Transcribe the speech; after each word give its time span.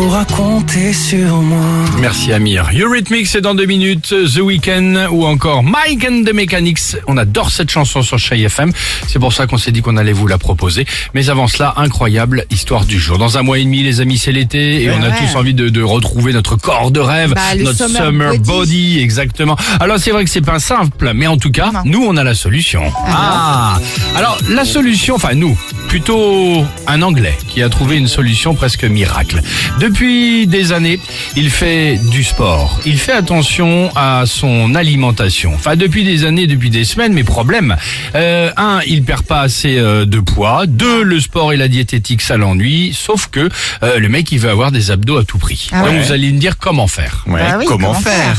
Pourras 0.00 0.24
compter 0.24 0.94
sur 0.94 1.42
moi. 1.42 1.60
Merci 2.00 2.32
Amir. 2.32 2.70
Eurythmics 2.74 3.26
c'est 3.26 3.42
dans 3.42 3.54
deux 3.54 3.66
minutes, 3.66 4.08
The 4.34 4.38
Weeknd 4.40 5.08
ou 5.10 5.26
encore 5.26 5.62
Mike 5.62 6.06
and 6.08 6.22
the 6.24 6.32
Mechanics. 6.32 6.96
On 7.06 7.18
adore 7.18 7.50
cette 7.50 7.70
chanson 7.70 8.00
sur 8.00 8.18
Chez 8.18 8.40
FM. 8.40 8.72
C'est 9.06 9.18
pour 9.18 9.34
ça 9.34 9.46
qu'on 9.46 9.58
s'est 9.58 9.72
dit 9.72 9.82
qu'on 9.82 9.98
allait 9.98 10.14
vous 10.14 10.26
la 10.26 10.38
proposer. 10.38 10.86
Mais 11.12 11.28
avant 11.28 11.48
cela, 11.48 11.74
incroyable 11.76 12.46
histoire 12.50 12.86
du 12.86 12.98
jour. 12.98 13.18
Dans 13.18 13.36
un 13.36 13.42
mois 13.42 13.58
et 13.58 13.64
demi, 13.64 13.82
les 13.82 14.00
amis, 14.00 14.16
c'est 14.16 14.32
l'été 14.32 14.84
et 14.84 14.90
on 14.90 15.02
a 15.02 15.10
ouais. 15.10 15.16
tous 15.18 15.36
envie 15.36 15.52
de, 15.52 15.68
de 15.68 15.82
retrouver 15.82 16.32
notre 16.32 16.56
corps 16.56 16.90
de 16.90 17.00
rêve, 17.00 17.34
Bah, 17.34 17.54
notre 17.58 17.86
summer 17.86 18.38
body. 18.38 19.00
exactement. 19.00 19.56
Alors 19.80 19.98
c'est 19.98 20.12
vrai 20.12 20.24
que 20.24 20.30
c'est 20.30 20.40
pas 20.40 20.60
simple, 20.60 21.12
mais 21.14 21.26
en 21.26 21.36
tout 21.36 21.50
cas, 21.50 21.72
Non. 21.74 21.80
nous 21.84 22.04
on 22.06 22.16
a 22.16 22.24
la 22.24 22.34
solution. 22.34 22.84
Ah. 23.06 23.78
Alors 24.16 24.38
la 24.48 24.64
solution, 24.64 25.16
enfin 25.16 25.34
nous, 25.34 25.58
plutôt 25.90 26.64
un 26.86 27.02
Anglais 27.02 27.36
qui 27.48 27.64
a 27.64 27.68
trouvé 27.68 27.96
une 27.96 28.06
solution 28.06 28.54
presque 28.54 28.84
miracle. 28.84 29.42
Depuis 29.80 30.46
des 30.46 30.70
années, 30.70 31.00
il 31.34 31.50
fait 31.50 31.98
du 32.12 32.22
sport. 32.22 32.78
Il 32.86 32.96
fait 32.96 33.10
attention 33.10 33.90
à 33.96 34.22
son 34.24 34.76
alimentation. 34.76 35.52
Enfin, 35.52 35.74
depuis 35.74 36.04
des 36.04 36.24
années, 36.24 36.46
depuis 36.46 36.70
des 36.70 36.84
semaines, 36.84 37.12
mais 37.12 37.24
problème. 37.24 37.76
Euh, 38.14 38.52
un, 38.56 38.78
il 38.86 39.02
perd 39.02 39.24
pas 39.24 39.40
assez 39.40 39.78
euh, 39.78 40.04
de 40.04 40.20
poids. 40.20 40.66
Deux, 40.68 41.02
le 41.02 41.18
sport 41.18 41.52
et 41.52 41.56
la 41.56 41.66
diététique, 41.66 42.22
ça 42.22 42.36
l'ennuie. 42.36 42.96
Sauf 42.96 43.26
que 43.26 43.48
euh, 43.82 43.98
le 43.98 44.08
mec, 44.08 44.30
il 44.30 44.38
veut 44.38 44.50
avoir 44.50 44.70
des 44.70 44.92
abdos 44.92 45.18
à 45.18 45.24
tout 45.24 45.38
prix. 45.38 45.70
Ah 45.72 45.80
Donc 45.80 45.90
ouais. 45.90 46.02
vous 46.02 46.12
allez 46.12 46.30
me 46.30 46.38
dire 46.38 46.56
comment 46.56 46.86
faire. 46.86 47.24
Bah 47.26 47.56
oui, 47.58 47.64
comment, 47.66 47.94
faire, 47.94 48.36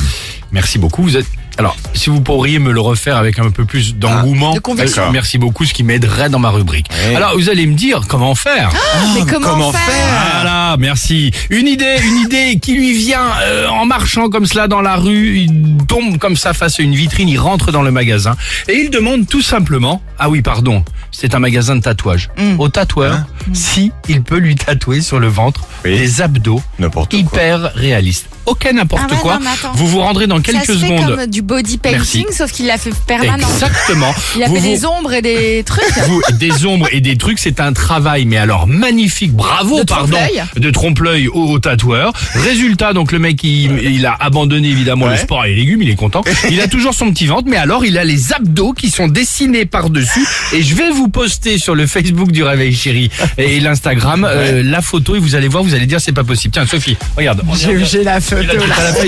Merci 0.53 0.79
beaucoup. 0.79 1.03
Vous 1.03 1.17
êtes. 1.17 1.27
Alors, 1.61 1.77
si 1.93 2.09
vous 2.09 2.21
pourriez 2.21 2.57
me 2.57 2.71
le 2.71 2.81
refaire 2.81 3.17
avec 3.17 3.37
un 3.37 3.51
peu 3.51 3.65
plus 3.65 3.95
d'engouement, 3.95 4.55
euh, 4.55 5.09
merci 5.11 5.37
beaucoup, 5.37 5.63
ce 5.63 5.75
qui 5.75 5.83
m'aiderait 5.83 6.27
dans 6.27 6.39
ma 6.39 6.49
rubrique. 6.49 6.87
Alors, 7.15 7.35
vous 7.35 7.51
allez 7.51 7.67
me 7.67 7.75
dire 7.75 8.01
comment 8.07 8.33
faire. 8.33 8.71
Mais 9.13 9.31
comment, 9.31 9.47
comment 9.47 9.71
faire, 9.71 10.30
Voilà, 10.41 10.75
merci. 10.79 11.31
Une 11.49 11.67
idée, 11.67 11.97
une 12.03 12.17
idée 12.17 12.57
qui 12.61 12.73
lui 12.73 12.93
vient 12.93 13.27
euh, 13.43 13.67
en 13.67 13.85
marchant 13.85 14.29
comme 14.29 14.45
cela 14.45 14.67
dans 14.67 14.81
la 14.81 14.95
rue. 14.95 15.37
Il 15.39 15.77
tombe 15.87 16.17
comme 16.17 16.35
ça 16.35 16.53
face 16.53 16.79
à 16.79 16.83
une 16.83 16.95
vitrine, 16.95 17.29
il 17.29 17.39
rentre 17.39 17.71
dans 17.71 17.81
le 17.81 17.91
magasin 17.91 18.35
et 18.67 18.73
il 18.73 18.89
demande 18.89 19.27
tout 19.27 19.41
simplement. 19.41 20.01
Ah 20.19 20.29
oui, 20.29 20.41
pardon, 20.41 20.83
c'est 21.11 21.35
un 21.35 21.39
magasin 21.39 21.75
de 21.75 21.81
tatouage. 21.81 22.29
Au 22.57 22.69
tatoueur, 22.69 23.19
si 23.53 23.91
il 24.09 24.21
peut 24.23 24.37
lui 24.37 24.55
tatouer 24.55 25.01
sur 25.01 25.19
le 25.19 25.27
ventre 25.27 25.61
Oui. 25.85 25.97
des 25.97 26.21
abdos 26.21 26.61
N'importe 26.79 27.11
quoi. 27.11 27.19
hyper 27.19 27.71
réalistes. 27.75 28.27
Ok, 28.47 28.67
n'importe 28.73 29.03
Ah 29.07 29.13
ouais, 29.13 29.19
quoi. 29.19 29.37
non, 29.39 29.49
vous 29.75 29.87
vous 29.87 29.99
rendrez 29.99 30.25
dans 30.25 30.37
Ça 30.37 30.41
quelques 30.43 30.65
se 30.65 30.71
fait 30.73 30.87
secondes. 30.97 31.15
comme 31.15 31.25
du 31.27 31.41
body 31.43 31.77
painting, 31.77 32.23
Merci. 32.23 32.25
sauf 32.35 32.51
qu'il 32.51 32.65
l'a 32.65 32.77
fait 32.79 32.93
permanent. 33.05 33.47
Exactement. 33.47 34.13
Il 34.35 34.43
a 34.43 34.47
Vous 34.47 34.55
fait 34.55 34.61
vous- 34.61 34.67
des 34.67 34.85
ombres 34.85 35.13
et 35.13 35.21
des 35.21 35.63
trucs. 35.63 35.83
vous, 36.07 36.21
des 36.33 36.65
ombres 36.65 36.87
et 36.91 37.01
des 37.01 37.17
trucs, 37.17 37.37
c'est 37.37 37.59
un 37.59 37.71
travail, 37.73 38.25
mais 38.25 38.37
alors 38.37 38.65
magnifique, 38.67 39.31
bravo, 39.33 39.79
De 39.79 39.83
pardon, 39.83 40.17
trompe-l'œil. 40.35 40.61
de 40.63 40.71
trompe-l'œil 40.71 41.27
au, 41.27 41.49
au 41.51 41.59
tatoueur. 41.59 42.13
Résultat, 42.35 42.93
donc 42.93 43.11
le 43.11 43.19
mec, 43.19 43.43
il, 43.43 43.79
il 43.83 44.05
a 44.05 44.15
abandonné 44.19 44.69
évidemment 44.69 45.07
le 45.07 45.17
sport 45.17 45.45
et 45.45 45.49
les 45.49 45.55
légumes, 45.55 45.81
il 45.81 45.89
est 45.89 45.95
content. 45.95 46.21
Il 46.49 46.61
a 46.61 46.67
toujours 46.67 46.93
son 46.93 47.11
petit 47.11 47.27
ventre, 47.27 47.47
mais 47.47 47.57
alors 47.57 47.85
il 47.85 47.97
a 47.97 48.03
les 48.03 48.33
abdos 48.33 48.73
qui 48.73 48.89
sont 48.89 49.07
dessinés 49.07 49.65
par-dessus. 49.65 50.25
Et 50.53 50.63
je 50.63 50.75
vais 50.75 50.89
vous 50.91 51.07
poster 51.09 51.57
sur 51.57 51.75
le 51.75 51.87
Facebook 51.87 52.31
du 52.31 52.43
Réveil 52.43 52.73
Chéri 52.75 53.09
et 53.37 53.59
l'Instagram 53.59 54.25
euh, 54.29 54.63
la 54.63 54.81
photo 54.81 55.15
et 55.15 55.19
vous 55.19 55.35
allez 55.35 55.47
voir, 55.47 55.63
vous 55.63 55.73
allez 55.73 55.85
dire 55.85 55.99
c'est 56.01 56.11
pas 56.11 56.23
possible. 56.23 56.53
Tiens, 56.53 56.65
Sophie, 56.65 56.97
regarde. 57.17 57.41
J'ai 57.83 58.03
la 58.03 58.19
photo 58.21 58.53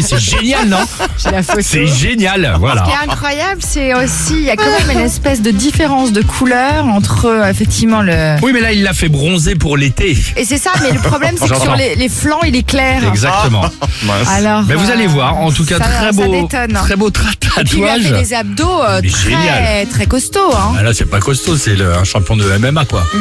C'est 0.08 0.20
génial, 0.20 0.68
non 0.68 0.78
J'ai 1.24 1.32
la 1.32 1.44
photo. 1.44 1.60
C'est 1.62 1.88
génial, 1.88 2.56
voilà. 2.60 2.84
Ce 2.86 2.90
qui 2.90 2.96
est 2.96 3.12
incroyable, 3.12 3.62
c'est 3.62 3.94
aussi, 3.94 4.34
il 4.34 4.44
y 4.44 4.50
a 4.50 4.56
quand 4.56 4.64
même 4.80 4.98
une 4.98 5.06
espèce 5.06 5.42
de 5.42 5.52
différence 5.52 6.12
de 6.12 6.22
couleur 6.22 6.86
entre 6.86 7.26
euh, 7.26 7.50
effectivement 7.50 8.02
le. 8.02 8.36
Oui, 8.42 8.52
mais 8.54 8.62
là, 8.62 8.72
il 8.72 8.84
l'a 8.84 8.94
fait 8.94 9.10
bronzer 9.10 9.56
pour 9.56 9.78
l'été. 9.78 10.18
Et 10.38 10.46
c'est 10.46 10.58
ça, 10.58 10.72
mais 10.82 10.92
le 10.92 11.00
problème, 11.14 11.36
c'est 11.40 11.50
que 11.50 11.60
sur 11.62 11.76
les, 11.76 11.96
les 11.96 12.10
flancs, 12.10 12.42
il 12.46 12.56
est 12.56 12.64
clair. 12.68 13.04
Exactement. 13.08 13.66
Mince. 14.04 14.28
Alors. 14.30 14.64
Mais 14.68 14.76
vous 14.76 14.90
allez 14.92 15.06
euh, 15.06 15.10
voir, 15.10 15.38
en 15.38 15.52
tout 15.52 15.66
cas, 15.66 15.78
ça- 15.78 15.84
très 15.86 16.06
ça 16.06 16.12
beau, 16.12 16.32
détonne. 16.32 16.74
très 16.74 16.96
beau 16.96 17.10
puis, 17.12 17.24
il 17.24 17.28
a 17.50 17.64
tatouage. 17.64 18.02
fait 18.04 18.22
des 18.24 18.34
abdos 18.34 18.82
euh, 18.84 19.02
très, 19.02 19.30
génial. 19.30 19.88
très 19.90 20.06
costauds. 20.08 20.54
Hein. 20.54 20.74
Ah 20.80 20.84
là, 20.84 20.94
c'est 20.94 21.06
pas 21.06 21.20
costaud, 21.20 21.56
c'est 21.58 21.76
le- 21.76 21.94
un 21.96 22.04
champion 22.04 22.36
de 22.36 22.44
MMA, 22.58 22.86
quoi. 22.86 23.04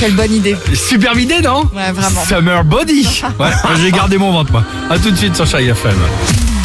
Quelle 0.00 0.14
bonne 0.14 0.32
idée. 0.32 0.56
Super 0.74 1.18
idée, 1.18 1.40
non 1.40 1.68
Ouais, 1.74 1.92
vraiment. 1.92 2.24
Summer 2.26 2.64
body. 2.64 3.22
Ouais, 3.38 3.50
j'ai 3.80 3.90
gardé 3.90 4.18
mon 4.18 4.32
ventre, 4.32 4.52
moi. 4.52 4.64
À 4.90 4.98
tout 4.98 5.10
de 5.10 5.16
suite 5.16 5.34
sur 5.36 5.46
Chai 5.46 5.66
FM. 5.66 5.96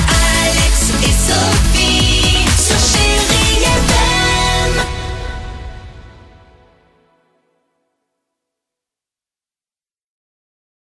Alex 0.08 0.92
et 1.04 1.08
Sophie. 1.08 1.89